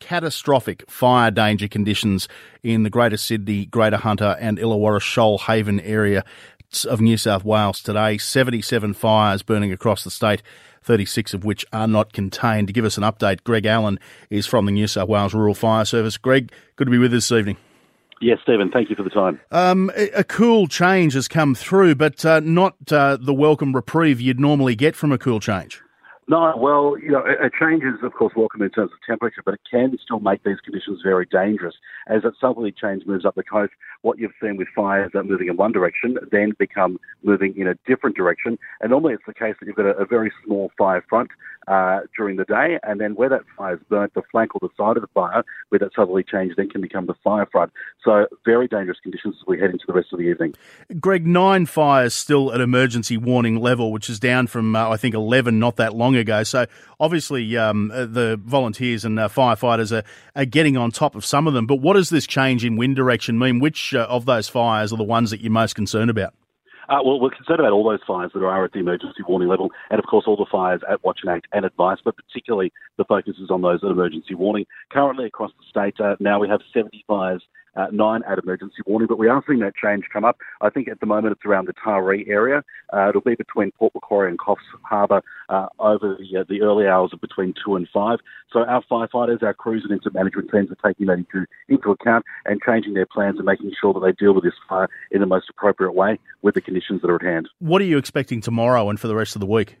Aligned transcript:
catastrophic 0.00 0.88
fire 0.90 1.30
danger 1.30 1.68
conditions 1.68 2.28
in 2.62 2.82
the 2.82 2.90
Greater 2.90 3.16
Sydney, 3.16 3.66
Greater 3.66 3.96
Hunter, 3.96 4.36
and 4.40 4.58
Illawarra 4.58 5.00
Shoalhaven 5.00 5.80
area 5.84 6.24
of 6.86 7.00
New 7.00 7.16
South 7.16 7.44
Wales 7.44 7.82
today. 7.82 8.18
77 8.18 8.94
fires 8.94 9.42
burning 9.42 9.72
across 9.72 10.04
the 10.04 10.10
state, 10.10 10.42
36 10.82 11.34
of 11.34 11.44
which 11.44 11.64
are 11.72 11.88
not 11.88 12.12
contained. 12.12 12.66
To 12.68 12.72
give 12.72 12.84
us 12.84 12.96
an 12.96 13.04
update, 13.04 13.42
Greg 13.44 13.66
Allen 13.66 13.98
is 14.30 14.46
from 14.46 14.66
the 14.66 14.72
New 14.72 14.86
South 14.86 15.08
Wales 15.08 15.34
Rural 15.34 15.54
Fire 15.54 15.84
Service. 15.84 16.16
Greg, 16.16 16.52
good 16.76 16.86
to 16.86 16.90
be 16.90 16.98
with 16.98 17.12
us 17.14 17.28
this 17.28 17.38
evening. 17.38 17.56
Yes, 18.20 18.38
Stephen, 18.42 18.70
thank 18.70 18.90
you 18.90 18.96
for 18.96 19.04
the 19.04 19.10
time. 19.10 19.40
Um, 19.52 19.92
a, 19.94 20.24
cool 20.24 20.66
change 20.66 21.14
has 21.14 21.28
come 21.28 21.54
through, 21.54 21.94
but 21.94 22.24
uh, 22.24 22.40
not 22.40 22.74
uh, 22.90 23.16
the 23.20 23.32
welcome 23.32 23.74
reprieve 23.76 24.20
you'd 24.20 24.40
normally 24.40 24.74
get 24.74 24.96
from 24.96 25.12
a 25.12 25.18
cool 25.18 25.38
change. 25.38 25.80
No, 26.30 26.54
well, 26.58 26.94
you 27.02 27.10
know, 27.10 27.24
a 27.24 27.48
change 27.48 27.82
is, 27.84 27.94
of 28.02 28.12
course, 28.12 28.34
welcome 28.36 28.60
in 28.60 28.68
terms 28.68 28.90
of 28.92 28.98
temperature, 29.06 29.40
but 29.42 29.54
it 29.54 29.60
can 29.70 29.96
still 30.04 30.20
make 30.20 30.44
these 30.44 30.60
conditions 30.60 31.00
very 31.02 31.24
dangerous. 31.24 31.74
As 32.06 32.22
that 32.22 32.34
southerly 32.38 32.70
change 32.70 33.06
moves 33.06 33.24
up 33.24 33.34
the 33.34 33.42
coast, 33.42 33.72
what 34.02 34.18
you've 34.18 34.34
seen 34.38 34.58
with 34.58 34.68
fires 34.76 35.10
that 35.14 35.24
moving 35.24 35.48
in 35.48 35.56
one 35.56 35.72
direction 35.72 36.18
then 36.30 36.52
become 36.58 37.00
moving 37.22 37.56
in 37.56 37.66
a 37.66 37.74
different 37.86 38.14
direction. 38.14 38.58
And 38.82 38.90
normally 38.90 39.14
it's 39.14 39.22
the 39.26 39.32
case 39.32 39.54
that 39.58 39.66
you've 39.66 39.76
got 39.76 39.86
a, 39.86 39.96
a 39.96 40.04
very 40.04 40.30
small 40.44 40.70
fire 40.76 41.02
front 41.08 41.30
uh, 41.68 42.00
during 42.16 42.36
the 42.36 42.44
day, 42.44 42.78
and 42.82 43.00
then 43.00 43.14
where 43.14 43.28
that 43.28 43.42
fire 43.56 43.74
is 43.74 43.80
burnt, 43.88 44.14
the 44.14 44.22
flank 44.30 44.54
or 44.54 44.60
the 44.60 44.72
side 44.76 44.96
of 44.96 45.02
the 45.02 45.08
fire, 45.08 45.44
where 45.68 45.78
that 45.78 45.90
southerly 45.94 46.24
change 46.24 46.54
then 46.56 46.68
can 46.68 46.80
become 46.80 47.06
the 47.06 47.14
fire 47.22 47.46
front. 47.50 47.72
So 48.04 48.26
very 48.44 48.68
dangerous 48.68 48.98
conditions 49.02 49.36
as 49.40 49.46
we 49.46 49.60
head 49.60 49.70
into 49.70 49.84
the 49.86 49.92
rest 49.92 50.08
of 50.12 50.18
the 50.18 50.24
evening. 50.24 50.54
Greg, 50.98 51.26
nine 51.26 51.66
fires 51.66 52.14
still 52.14 52.52
at 52.52 52.60
emergency 52.60 53.16
warning 53.16 53.60
level, 53.60 53.92
which 53.92 54.08
is 54.08 54.18
down 54.18 54.46
from, 54.46 54.74
uh, 54.74 54.88
I 54.88 54.96
think, 54.96 55.14
11 55.14 55.58
not 55.58 55.76
that 55.76 55.94
long 55.94 56.16
ago. 56.16 56.42
So 56.42 56.66
obviously 56.98 57.56
um, 57.56 57.90
uh, 57.90 58.06
the 58.06 58.40
volunteers 58.42 59.04
and 59.04 59.18
uh, 59.18 59.28
firefighters 59.28 59.96
are, 59.96 60.04
are 60.34 60.46
getting 60.46 60.76
on 60.76 60.90
top 60.90 61.14
of 61.14 61.24
some 61.24 61.46
of 61.46 61.54
them. 61.54 61.66
But 61.66 61.76
what 61.76 61.94
does 61.94 62.10
this 62.10 62.26
change 62.26 62.64
in 62.64 62.76
wind 62.76 62.96
direction 62.96 63.38
mean? 63.38 63.58
Which 63.58 63.94
uh, 63.94 64.06
of 64.08 64.24
those 64.24 64.48
fires 64.48 64.92
are 64.92 64.96
the 64.96 65.04
ones 65.04 65.30
that 65.30 65.40
you're 65.40 65.52
most 65.52 65.74
concerned 65.74 66.10
about? 66.10 66.34
Uh, 66.88 67.00
well, 67.04 67.20
we're 67.20 67.30
concerned 67.30 67.60
about 67.60 67.72
all 67.72 67.88
those 67.88 68.00
fires 68.06 68.30
that 68.32 68.42
are 68.42 68.64
at 68.64 68.72
the 68.72 68.78
emergency 68.78 69.22
warning 69.28 69.48
level, 69.48 69.70
and 69.90 69.98
of 69.98 70.06
course 70.06 70.24
all 70.26 70.36
the 70.36 70.46
fires 70.50 70.80
at 70.90 71.04
Watch 71.04 71.20
and 71.22 71.30
Act 71.30 71.46
and 71.52 71.66
Advice, 71.66 71.98
but 72.02 72.16
particularly 72.16 72.72
the 72.96 73.04
focus 73.04 73.36
is 73.42 73.50
on 73.50 73.60
those 73.60 73.80
at 73.84 73.90
emergency 73.90 74.34
warning. 74.34 74.64
Currently 74.90 75.26
across 75.26 75.50
the 75.58 75.64
state, 75.68 76.00
uh, 76.00 76.16
now 76.18 76.38
we 76.38 76.48
have 76.48 76.60
70 76.72 77.04
fires 77.06 77.42
uh, 77.78 77.86
nine 77.92 78.22
at 78.28 78.38
emergency 78.38 78.82
warning, 78.84 79.06
but 79.06 79.18
we 79.18 79.28
are 79.28 79.42
seeing 79.46 79.60
that 79.60 79.74
change 79.76 80.04
come 80.12 80.24
up. 80.24 80.38
I 80.60 80.68
think 80.68 80.88
at 80.88 81.00
the 81.00 81.06
moment 81.06 81.32
it's 81.32 81.46
around 81.46 81.68
the 81.68 81.74
Taree 81.74 82.28
area. 82.28 82.64
Uh, 82.92 83.08
it'll 83.08 83.20
be 83.20 83.36
between 83.36 83.70
Port 83.72 83.94
Macquarie 83.94 84.28
and 84.28 84.38
Coffs 84.38 84.58
Harbour 84.82 85.22
uh, 85.48 85.66
over 85.78 86.18
the, 86.18 86.40
uh, 86.40 86.44
the 86.48 86.62
early 86.62 86.86
hours 86.86 87.12
of 87.12 87.20
between 87.20 87.54
two 87.64 87.76
and 87.76 87.88
five. 87.92 88.18
So 88.52 88.60
our 88.64 88.82
firefighters, 88.90 89.42
our 89.42 89.54
crews 89.54 89.84
and 89.84 89.92
incident 89.92 90.16
management 90.16 90.50
teams 90.50 90.70
are 90.70 90.88
taking 90.88 91.06
that 91.06 91.18
into, 91.18 91.46
into 91.68 91.90
account 91.90 92.24
and 92.44 92.60
changing 92.60 92.94
their 92.94 93.06
plans 93.06 93.36
and 93.36 93.44
making 93.44 93.72
sure 93.80 93.92
that 93.94 94.00
they 94.00 94.12
deal 94.12 94.34
with 94.34 94.44
this 94.44 94.54
fire 94.68 94.88
in 95.10 95.20
the 95.20 95.26
most 95.26 95.48
appropriate 95.48 95.92
way 95.92 96.18
with 96.42 96.54
the 96.54 96.60
conditions 96.60 97.00
that 97.02 97.10
are 97.10 97.16
at 97.16 97.22
hand. 97.22 97.48
What 97.60 97.80
are 97.80 97.86
you 97.86 97.98
expecting 97.98 98.40
tomorrow 98.40 98.88
and 98.88 98.98
for 98.98 99.06
the 99.06 99.14
rest 99.14 99.36
of 99.36 99.40
the 99.40 99.46
week? 99.46 99.76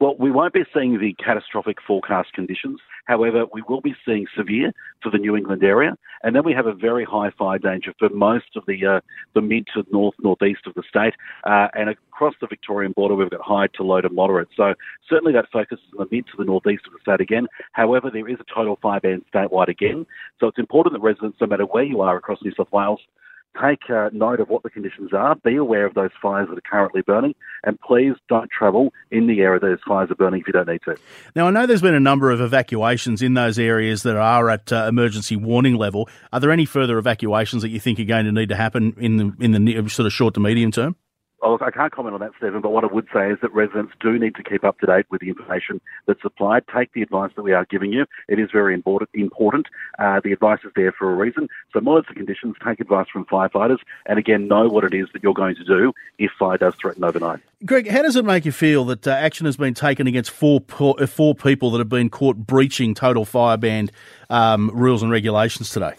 Well, 0.00 0.16
we 0.18 0.30
won't 0.30 0.52
be 0.52 0.64
seeing 0.74 0.98
the 0.98 1.14
catastrophic 1.14 1.78
forecast 1.86 2.32
conditions. 2.32 2.80
However, 3.04 3.44
we 3.52 3.62
will 3.68 3.80
be 3.80 3.94
seeing 4.04 4.26
severe 4.36 4.72
for 5.02 5.10
the 5.10 5.18
New 5.18 5.36
England 5.36 5.62
area, 5.62 5.96
and 6.22 6.34
then 6.34 6.42
we 6.44 6.52
have 6.52 6.66
a 6.66 6.74
very 6.74 7.04
high 7.04 7.30
fire 7.30 7.58
danger 7.58 7.92
for 7.98 8.08
most 8.08 8.56
of 8.56 8.64
the 8.66 8.84
uh, 8.84 9.00
the 9.34 9.42
mid 9.42 9.68
to 9.74 9.84
north 9.92 10.14
northeast 10.22 10.66
of 10.66 10.74
the 10.74 10.82
state, 10.88 11.14
uh, 11.44 11.68
and 11.74 11.90
across 11.90 12.34
the 12.40 12.46
Victorian 12.46 12.92
border 12.92 13.14
we've 13.14 13.30
got 13.30 13.42
high 13.42 13.68
to 13.74 13.82
low 13.82 14.00
to 14.00 14.08
moderate. 14.08 14.48
So 14.56 14.74
certainly 15.08 15.32
that 15.34 15.50
focuses 15.52 15.84
on 15.98 16.06
the 16.10 16.16
mid 16.16 16.26
to 16.28 16.36
the 16.38 16.44
northeast 16.44 16.86
of 16.86 16.92
the 16.92 16.98
state 17.00 17.20
again. 17.20 17.46
However, 17.72 18.10
there 18.10 18.28
is 18.28 18.38
a 18.40 18.54
total 18.54 18.78
fire 18.82 19.00
ban 19.00 19.22
statewide 19.32 19.68
again, 19.68 20.06
so 20.40 20.48
it's 20.48 20.58
important 20.58 20.94
that 20.94 21.02
residents, 21.02 21.38
no 21.40 21.46
matter 21.46 21.66
where 21.66 21.84
you 21.84 22.00
are 22.00 22.16
across 22.16 22.42
New 22.42 22.52
South 22.56 22.72
Wales, 22.72 23.00
take 23.60 23.90
uh, 23.90 24.10
note 24.12 24.40
of 24.40 24.48
what 24.48 24.62
the 24.62 24.70
conditions 24.70 25.12
are, 25.12 25.34
be 25.36 25.56
aware 25.56 25.86
of 25.86 25.94
those 25.94 26.10
fires 26.20 26.48
that 26.48 26.58
are 26.58 26.70
currently 26.70 27.02
burning, 27.02 27.34
and 27.62 27.78
please 27.80 28.14
don't 28.28 28.50
travel 28.50 28.92
in 29.10 29.26
the 29.26 29.40
area 29.40 29.60
those 29.60 29.78
fires 29.86 30.10
are 30.10 30.14
burning 30.14 30.40
if 30.40 30.46
you 30.46 30.52
don't 30.52 30.68
need 30.68 30.82
to. 30.84 30.96
Now, 31.34 31.46
I 31.46 31.50
know 31.50 31.66
there's 31.66 31.82
been 31.82 31.94
a 31.94 32.00
number 32.00 32.30
of 32.30 32.40
evacuations 32.40 33.22
in 33.22 33.34
those 33.34 33.58
areas 33.58 34.02
that 34.02 34.16
are 34.16 34.50
at 34.50 34.72
uh, 34.72 34.86
emergency 34.88 35.36
warning 35.36 35.76
level. 35.76 36.08
Are 36.32 36.40
there 36.40 36.50
any 36.50 36.64
further 36.64 36.98
evacuations 36.98 37.62
that 37.62 37.70
you 37.70 37.80
think 37.80 37.98
are 37.98 38.04
going 38.04 38.26
to 38.26 38.32
need 38.32 38.48
to 38.48 38.56
happen 38.56 38.94
in 38.98 39.16
the 39.16 39.32
in 39.40 39.52
the 39.52 39.88
sort 39.88 40.06
of 40.06 40.12
short 40.12 40.34
to 40.34 40.40
medium 40.40 40.70
term? 40.70 40.96
Oh, 41.46 41.58
I 41.60 41.70
can't 41.70 41.92
comment 41.92 42.14
on 42.14 42.20
that, 42.20 42.30
Stephen, 42.38 42.62
but 42.62 42.70
what 42.70 42.84
I 42.84 42.86
would 42.86 43.06
say 43.12 43.30
is 43.30 43.38
that 43.42 43.52
residents 43.52 43.92
do 44.00 44.18
need 44.18 44.34
to 44.36 44.42
keep 44.42 44.64
up 44.64 44.80
to 44.80 44.86
date 44.86 45.04
with 45.10 45.20
the 45.20 45.28
information 45.28 45.78
that's 46.06 46.22
supplied. 46.22 46.64
Take 46.74 46.94
the 46.94 47.02
advice 47.02 47.32
that 47.36 47.42
we 47.42 47.52
are 47.52 47.66
giving 47.66 47.92
you. 47.92 48.06
It 48.28 48.38
is 48.38 48.48
very 48.50 48.72
important. 48.72 49.10
important. 49.12 49.66
Uh, 49.98 50.20
the 50.24 50.32
advice 50.32 50.60
is 50.64 50.72
there 50.74 50.90
for 50.90 51.12
a 51.12 51.14
reason. 51.14 51.48
So 51.74 51.80
monitor 51.80 52.08
the 52.08 52.14
conditions, 52.14 52.56
take 52.64 52.80
advice 52.80 53.08
from 53.12 53.26
firefighters, 53.26 53.76
and 54.06 54.18
again, 54.18 54.48
know 54.48 54.68
what 54.68 54.84
it 54.84 54.94
is 54.94 55.08
that 55.12 55.22
you're 55.22 55.34
going 55.34 55.54
to 55.56 55.64
do 55.64 55.92
if 56.18 56.30
fire 56.38 56.56
does 56.56 56.74
threaten 56.76 57.04
overnight. 57.04 57.40
Greg, 57.66 57.88
how 57.88 58.00
does 58.00 58.16
it 58.16 58.24
make 58.24 58.46
you 58.46 58.52
feel 58.52 58.86
that 58.86 59.06
uh, 59.06 59.10
action 59.10 59.44
has 59.44 59.58
been 59.58 59.74
taken 59.74 60.06
against 60.06 60.30
four, 60.30 60.62
uh, 60.80 61.06
four 61.06 61.34
people 61.34 61.70
that 61.72 61.78
have 61.78 61.90
been 61.90 62.08
caught 62.08 62.38
breaching 62.38 62.94
total 62.94 63.26
fire 63.26 63.58
ban 63.58 63.90
um, 64.30 64.70
rules 64.72 65.02
and 65.02 65.12
regulations 65.12 65.68
today? 65.68 65.92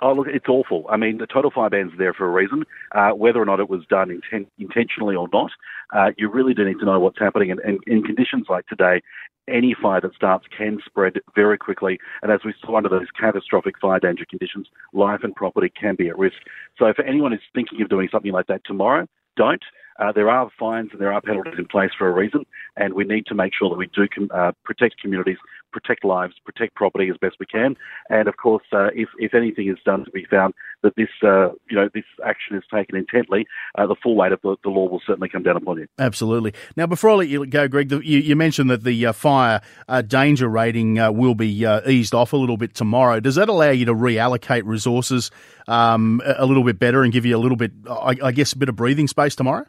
Oh, 0.00 0.12
look, 0.12 0.28
it's 0.28 0.48
awful. 0.48 0.86
I 0.88 0.96
mean, 0.96 1.18
the 1.18 1.26
total 1.26 1.50
fire 1.50 1.70
ban's 1.70 1.92
there 1.98 2.14
for 2.14 2.26
a 2.26 2.30
reason. 2.30 2.64
Uh, 2.92 3.10
whether 3.10 3.40
or 3.40 3.44
not 3.44 3.60
it 3.60 3.68
was 3.68 3.84
done 3.86 4.08
inten- 4.08 4.46
intentionally 4.58 5.16
or 5.16 5.28
not, 5.32 5.50
uh, 5.92 6.10
you 6.16 6.30
really 6.30 6.54
do 6.54 6.64
need 6.64 6.78
to 6.78 6.84
know 6.84 7.00
what's 7.00 7.18
happening. 7.18 7.50
And, 7.50 7.60
in 7.86 8.02
conditions 8.02 8.46
like 8.48 8.66
today, 8.66 9.02
any 9.48 9.74
fire 9.80 10.00
that 10.00 10.14
starts 10.14 10.46
can 10.56 10.78
spread 10.84 11.14
very 11.34 11.58
quickly. 11.58 11.98
And 12.22 12.30
as 12.30 12.40
we 12.44 12.54
saw 12.60 12.76
under 12.76 12.88
those 12.88 13.06
catastrophic 13.18 13.78
fire 13.80 13.98
danger 13.98 14.24
conditions, 14.28 14.68
life 14.92 15.20
and 15.22 15.34
property 15.34 15.72
can 15.80 15.96
be 15.96 16.08
at 16.08 16.18
risk. 16.18 16.36
So 16.78 16.92
for 16.94 17.04
anyone 17.04 17.32
who's 17.32 17.40
thinking 17.54 17.82
of 17.82 17.88
doing 17.88 18.08
something 18.12 18.32
like 18.32 18.46
that 18.46 18.62
tomorrow, 18.64 19.06
don't. 19.36 19.62
Uh, 19.98 20.12
there 20.12 20.30
are 20.30 20.48
fines 20.58 20.90
and 20.92 21.00
there 21.00 21.12
are 21.12 21.20
penalties 21.20 21.58
in 21.58 21.66
place 21.66 21.90
for 21.96 22.08
a 22.08 22.12
reason, 22.12 22.46
and 22.76 22.94
we 22.94 23.04
need 23.04 23.26
to 23.26 23.34
make 23.34 23.52
sure 23.52 23.68
that 23.68 23.76
we 23.76 23.88
do 23.88 24.06
com- 24.06 24.30
uh, 24.32 24.52
protect 24.64 25.00
communities, 25.00 25.38
protect 25.72 26.04
lives, 26.04 26.34
protect 26.44 26.74
property 26.74 27.08
as 27.10 27.16
best 27.18 27.36
we 27.40 27.46
can. 27.46 27.76
And 28.10 28.28
of 28.28 28.36
course, 28.36 28.64
uh, 28.72 28.88
if, 28.94 29.08
if 29.18 29.34
anything 29.34 29.68
is 29.68 29.78
done 29.84 30.04
to 30.04 30.10
be 30.10 30.24
found 30.24 30.54
that 30.82 30.94
this 30.96 31.08
uh, 31.22 31.48
you 31.68 31.76
know 31.76 31.88
this 31.92 32.04
action 32.24 32.56
is 32.56 32.62
taken 32.72 32.96
intently, 32.96 33.46
uh, 33.76 33.86
the 33.86 33.96
full 34.02 34.16
weight 34.16 34.32
of 34.32 34.40
the, 34.42 34.56
the, 34.62 34.70
law 34.70 34.88
will 34.88 35.02
certainly 35.06 35.28
come 35.28 35.42
down 35.42 35.56
upon 35.56 35.78
you. 35.78 35.86
Absolutely. 35.98 36.52
Now, 36.76 36.86
before 36.86 37.10
I 37.10 37.14
let 37.14 37.28
you 37.28 37.44
go, 37.46 37.68
Greg, 37.68 37.88
the, 37.88 38.00
you, 38.00 38.18
you, 38.18 38.36
mentioned 38.36 38.70
that 38.70 38.84
the 38.84 39.06
uh, 39.06 39.12
fire 39.12 39.60
danger 40.06 40.48
rating 40.48 40.94
will 41.16 41.34
be 41.34 41.66
eased 41.86 42.14
off 42.14 42.32
a 42.32 42.36
little 42.36 42.56
bit 42.56 42.74
tomorrow. 42.74 43.20
Does 43.20 43.34
that 43.36 43.48
allow 43.48 43.70
you 43.70 43.84
to 43.86 43.94
reallocate 43.94 44.62
resources 44.64 45.30
um, 45.66 46.22
a 46.24 46.46
little 46.46 46.64
bit 46.64 46.78
better 46.78 47.02
and 47.02 47.12
give 47.12 47.26
you 47.26 47.36
a 47.36 47.38
little 47.38 47.56
bit, 47.56 47.72
I, 47.88 48.16
I 48.22 48.32
guess, 48.32 48.52
a 48.52 48.58
bit 48.58 48.68
of 48.68 48.76
breathing 48.76 49.08
space 49.08 49.34
tomorrow? 49.34 49.66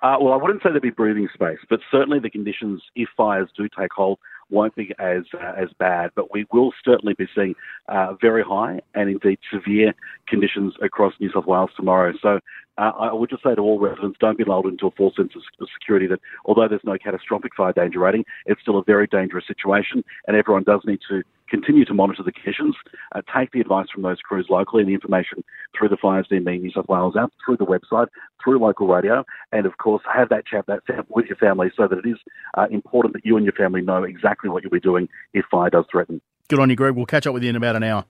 Uh, 0.00 0.16
well, 0.20 0.32
I 0.32 0.36
wouldn't 0.36 0.62
say 0.62 0.70
there'd 0.70 0.82
be 0.82 0.90
breathing 0.90 1.28
space, 1.34 1.58
but 1.68 1.80
certainly 1.90 2.20
the 2.20 2.30
conditions, 2.30 2.82
if 2.94 3.08
fires 3.16 3.48
do 3.56 3.68
take 3.76 3.90
hold, 3.92 4.18
won't 4.50 4.74
be 4.74 4.92
as 4.98 5.22
uh, 5.34 5.52
as 5.56 5.68
bad. 5.78 6.10
But 6.14 6.32
we 6.32 6.46
will 6.52 6.72
certainly 6.84 7.14
be 7.14 7.26
seeing 7.34 7.54
uh, 7.88 8.14
very 8.20 8.42
high 8.42 8.80
and 8.94 9.08
indeed 9.10 9.38
severe 9.52 9.94
conditions 10.26 10.74
across 10.82 11.14
New 11.20 11.30
South 11.32 11.46
Wales 11.46 11.70
tomorrow. 11.76 12.12
So 12.20 12.40
uh, 12.78 12.92
I 12.98 13.12
would 13.12 13.30
just 13.30 13.42
say 13.42 13.54
to 13.54 13.60
all 13.60 13.80
residents, 13.80 14.18
don't 14.20 14.38
be 14.38 14.44
lulled 14.44 14.66
into 14.66 14.86
a 14.86 14.90
false 14.92 15.16
sense 15.16 15.32
of 15.34 15.68
security 15.80 16.06
that 16.06 16.20
although 16.44 16.68
there's 16.68 16.80
no 16.84 16.96
catastrophic 16.96 17.54
fire 17.56 17.72
danger 17.72 17.98
rating, 17.98 18.24
it's 18.46 18.60
still 18.60 18.78
a 18.78 18.84
very 18.84 19.06
dangerous 19.08 19.46
situation, 19.46 20.04
and 20.26 20.36
everyone 20.36 20.62
does 20.62 20.80
need 20.84 21.00
to 21.08 21.22
continue 21.48 21.84
to 21.84 21.94
monitor 21.94 22.22
the 22.22 22.32
conditions, 22.32 22.74
uh, 23.14 23.22
take 23.34 23.52
the 23.52 23.60
advice 23.60 23.86
from 23.92 24.02
those 24.02 24.20
crews 24.20 24.46
locally 24.50 24.82
and 24.82 24.88
the 24.88 24.94
information 24.94 25.44
through 25.76 25.88
the 25.88 25.96
Fires 25.96 26.26
Near 26.30 26.40
Me 26.40 26.58
New 26.58 26.70
South 26.70 26.88
Wales 26.88 27.14
app, 27.18 27.32
through 27.44 27.56
the 27.56 27.66
website, 27.66 28.08
through 28.42 28.58
local 28.58 28.86
radio, 28.86 29.24
and 29.52 29.66
of 29.66 29.78
course 29.78 30.02
have 30.12 30.28
that 30.28 30.46
chat 30.46 30.66
that 30.66 30.82
with 31.08 31.26
your 31.26 31.36
family 31.36 31.70
so 31.76 31.88
that 31.88 31.98
it 31.98 32.08
is 32.08 32.18
uh, 32.56 32.66
important 32.70 33.14
that 33.14 33.24
you 33.24 33.36
and 33.36 33.44
your 33.44 33.54
family 33.54 33.80
know 33.80 34.04
exactly 34.04 34.50
what 34.50 34.62
you'll 34.62 34.70
be 34.70 34.80
doing 34.80 35.08
if 35.34 35.44
fire 35.50 35.70
does 35.70 35.84
threaten. 35.90 36.20
Good 36.48 36.60
on 36.60 36.70
you, 36.70 36.76
Greg. 36.76 36.94
We'll 36.94 37.06
catch 37.06 37.26
up 37.26 37.34
with 37.34 37.42
you 37.42 37.50
in 37.50 37.56
about 37.56 37.76
an 37.76 37.82
hour. 37.82 38.04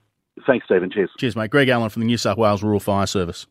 Thanks, 0.45 0.65
Stephen. 0.65 0.89
Cheers. 0.89 1.09
Cheers, 1.17 1.35
mate. 1.35 1.51
Greg 1.51 1.69
Allen 1.69 1.89
from 1.89 2.01
the 2.01 2.05
New 2.05 2.17
South 2.17 2.37
Wales 2.37 2.63
Rural 2.63 2.79
Fire 2.79 3.07
Service. 3.07 3.45